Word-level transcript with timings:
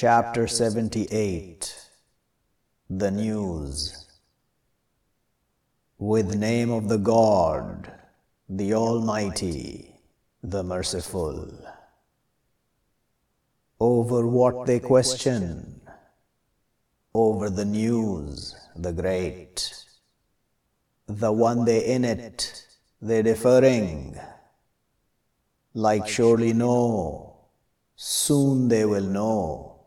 Chapter 0.00 0.46
78 0.46 1.74
The 2.88 3.10
News. 3.10 4.06
With 5.98 6.36
name 6.36 6.70
of 6.70 6.88
the 6.88 6.98
God, 6.98 7.90
the 8.48 8.74
Almighty, 8.74 9.96
the 10.40 10.62
Merciful. 10.62 11.50
Over 13.80 14.24
what 14.24 14.66
they 14.66 14.78
question, 14.78 15.80
over 17.12 17.50
the 17.50 17.64
news, 17.64 18.54
the 18.76 18.92
great, 18.92 19.84
the 21.08 21.32
one 21.32 21.64
they 21.64 21.84
in 21.84 22.04
it, 22.04 22.64
they 23.02 23.22
deferring, 23.22 24.16
like 25.74 26.06
surely 26.06 26.52
know, 26.52 27.48
soon 27.96 28.68
they 28.68 28.84
will 28.84 29.02
know 29.02 29.77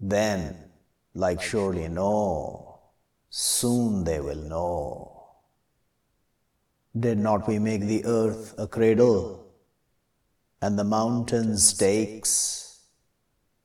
then, 0.00 0.56
like 1.14 1.42
surely 1.42 1.88
know, 1.88 2.80
soon 3.28 4.04
they 4.04 4.18
will 4.20 4.42
know. 4.48 5.28
Did 6.98 7.18
not 7.18 7.46
we 7.46 7.58
make 7.58 7.82
the 7.82 8.04
earth 8.06 8.54
a 8.58 8.66
cradle, 8.66 9.46
and 10.62 10.78
the 10.78 10.84
mountains 10.84 11.68
stakes, 11.68 12.80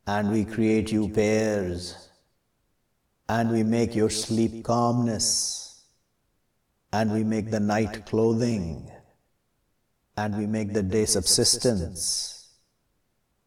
and 0.06 0.32
we 0.32 0.44
create 0.46 0.92
you 0.92 1.10
pairs, 1.10 2.10
and 3.30 3.50
we 3.50 3.64
make 3.64 3.96
your 3.96 4.10
sleep 4.10 4.64
calmness, 4.64 5.86
and 6.92 7.12
we 7.12 7.24
make 7.24 7.50
the 7.50 7.60
night 7.60 8.06
clothing, 8.06 8.92
and 10.18 10.38
we 10.38 10.46
make 10.46 10.74
the 10.74 10.84
day 10.84 11.06
subsistence 11.06 12.35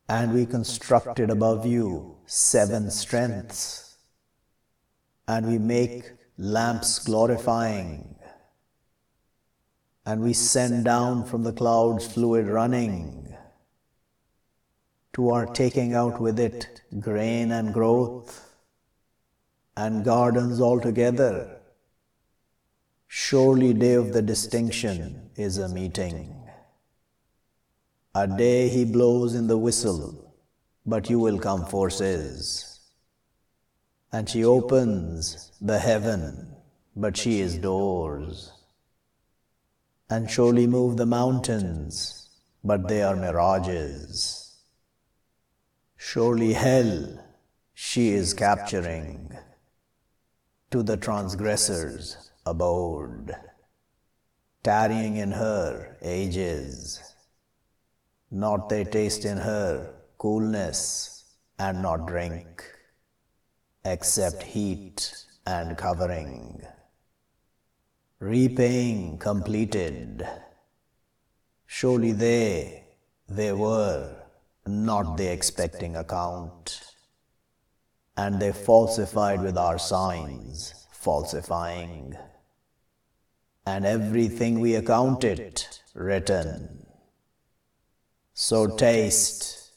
and 0.09 0.33
we 0.33 0.47
constructed 0.47 1.31
above 1.31 1.67
you 1.67 2.17
seven 2.27 2.91
strengths, 2.91 3.97
and 5.27 5.47
we 5.47 5.59
make 5.59 6.13
lamps 6.39 6.99
glorifying, 6.99 8.17
and 10.07 10.23
we 10.23 10.33
send 10.33 10.85
down 10.85 11.25
from 11.25 11.43
the 11.43 11.53
clouds 11.53 12.07
fluid 12.07 12.47
running, 12.47 13.37
to 15.13 15.29
our 15.31 15.47
taking 15.47 15.95
out 15.95 16.21
with 16.21 16.39
it 16.39 16.81
grain 17.01 17.53
and 17.53 17.75
growth, 17.75 18.55
and 19.77 20.05
gardens 20.05 20.61
altogether. 20.61 21.61
Surely 23.07 23.75
day 23.75 23.95
of 23.95 24.13
the 24.13 24.23
distinction 24.23 25.31
is 25.37 25.59
a 25.59 25.69
meeting. 25.69 26.48
A 28.21 28.27
day 28.27 28.69
he 28.69 28.85
blows 28.85 29.37
in 29.37 29.47
the 29.47 29.57
whistle, 29.57 30.35
but 30.85 31.09
you 31.09 31.21
will 31.21 31.39
come 31.39 31.65
forces. 31.65 32.81
And 34.11 34.29
she 34.29 34.45
opens 34.45 35.53
the 35.61 35.79
heaven, 35.79 36.57
but 36.97 37.17
she 37.17 37.39
is 37.39 37.59
doors. 37.59 38.51
And 40.11 40.29
surely 40.29 40.67
move 40.67 40.97
the 40.97 41.07
mountains, 41.07 42.29
but 42.65 42.89
they 42.89 43.03
are 43.03 43.15
mirages. 43.15 44.57
Surely 45.97 46.55
hell 46.55 47.25
she 47.73 48.09
is 48.09 48.35
capturing 48.35 49.31
to 50.73 50.83
the 50.83 50.97
transgressors 50.97 52.33
abode, 52.45 53.37
tarrying 54.65 55.19
in 55.19 55.31
her 55.31 55.97
ages 56.03 57.15
not 58.31 58.69
they 58.69 58.85
taste 58.85 59.25
in 59.25 59.39
her 59.39 59.95
coolness 60.19 61.25
and 61.59 61.83
not 61.83 62.07
drink, 62.07 62.65
except 63.85 64.43
heat 64.43 65.25
and 65.47 65.77
covering. 65.77 66.63
Repaying 68.21 69.19
completed, 69.19 70.29
surely 71.67 72.13
they, 72.13 72.85
they 73.29 73.53
were, 73.53 74.15
not 74.67 75.17
the 75.17 75.33
expecting 75.33 75.97
account, 75.97 76.83
and 78.17 78.41
they 78.41 78.53
falsified 78.53 79.41
with 79.41 79.57
our 79.57 79.79
signs, 79.79 80.87
falsifying, 80.93 82.15
and 83.65 83.87
everything 83.87 84.61
we 84.61 84.75
account 84.75 85.25
it 85.25 85.81
written 85.95 86.88
so 88.41 88.69
taste, 88.69 89.73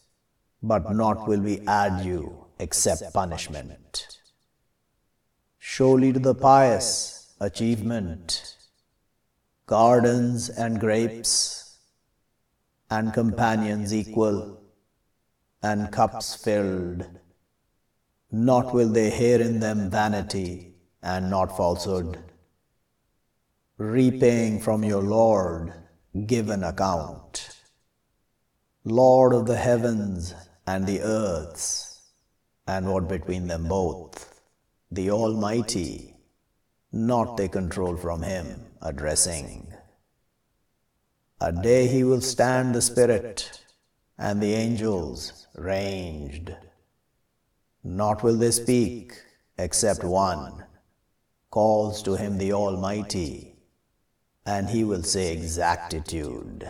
but 0.61 0.93
not 0.93 1.27
will 1.27 1.39
we 1.41 1.61
add 1.65 2.05
you 2.05 2.45
except 2.59 3.11
punishment. 3.11 4.19
Surely 5.57 6.13
to 6.13 6.19
the 6.19 6.35
pious 6.35 7.33
achievement, 7.39 8.57
gardens 9.65 10.47
and 10.47 10.79
grapes, 10.79 11.79
and 12.91 13.11
companions 13.13 13.95
equal, 13.95 14.61
and 15.63 15.91
cups 15.91 16.35
filled. 16.35 17.07
Not 18.31 18.75
will 18.75 18.89
they 18.89 19.09
hear 19.09 19.41
in 19.41 19.59
them 19.59 19.89
vanity 19.89 20.75
and 21.01 21.31
not 21.31 21.57
falsehood. 21.57 22.19
Repaying 23.77 24.59
from 24.59 24.83
your 24.83 25.01
Lord 25.01 25.73
given 26.27 26.63
account. 26.63 27.60
Lord 28.83 29.33
of 29.33 29.45
the 29.45 29.57
heavens 29.57 30.33
and 30.65 30.87
the 30.87 31.01
earths, 31.01 32.01
and 32.65 32.91
what 32.91 33.07
between 33.07 33.45
them 33.45 33.67
both, 33.67 34.41
the 34.89 35.11
Almighty, 35.11 36.15
not 36.91 37.37
they 37.37 37.47
control 37.47 37.95
from 37.95 38.23
Him, 38.23 38.65
addressing. 38.81 39.71
A 41.39 41.51
day 41.51 41.85
He 41.85 42.03
will 42.03 42.21
stand 42.21 42.73
the 42.73 42.81
Spirit, 42.81 43.61
and 44.17 44.41
the 44.41 44.55
angels 44.55 45.45
ranged. 45.55 46.55
Not 47.83 48.23
will 48.23 48.35
they 48.35 48.49
speak, 48.49 49.13
except 49.59 50.03
one 50.03 50.65
calls 51.51 52.01
to 52.01 52.15
Him 52.15 52.39
the 52.39 52.53
Almighty, 52.53 53.57
and 54.43 54.71
He 54.71 54.83
will 54.83 55.03
say 55.03 55.31
exactitude 55.33 56.67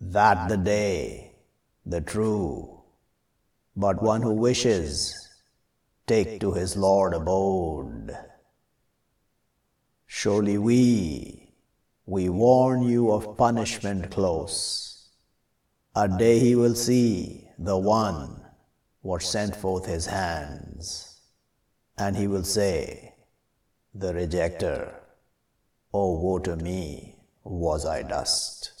that 0.00 0.48
the 0.48 0.56
day, 0.56 1.32
the 1.84 2.00
true, 2.00 2.80
but 3.76 4.02
one 4.02 4.22
who 4.22 4.32
wishes, 4.32 5.28
take 6.06 6.40
to 6.40 6.52
his 6.52 6.76
Lord 6.76 7.12
abode. 7.12 8.16
Surely 10.06 10.58
we, 10.58 11.54
we 12.06 12.28
warn 12.28 12.82
you 12.82 13.12
of 13.12 13.36
punishment 13.36 14.10
close. 14.10 15.10
A 15.94 16.08
day 16.08 16.38
he 16.38 16.54
will 16.54 16.74
see 16.74 17.48
the 17.58 17.76
one 17.76 18.42
what 19.02 19.22
sent 19.22 19.54
forth 19.54 19.86
his 19.86 20.06
hands, 20.06 21.20
and 21.98 22.16
he 22.16 22.26
will 22.26 22.44
say, 22.44 23.14
the 23.94 24.12
rejecter, 24.12 24.94
Oh 25.92 26.18
woe 26.20 26.38
to 26.38 26.56
me, 26.56 27.16
was 27.44 27.84
I 27.84 28.02
dust. 28.02 28.79